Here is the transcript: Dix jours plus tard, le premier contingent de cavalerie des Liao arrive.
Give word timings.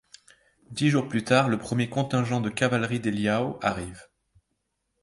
Dix 0.71 0.89
jours 0.89 1.07
plus 1.07 1.23
tard, 1.23 1.47
le 1.47 1.59
premier 1.59 1.87
contingent 1.87 2.41
de 2.41 2.49
cavalerie 2.49 2.99
des 2.99 3.11
Liao 3.11 3.59
arrive. 3.61 4.07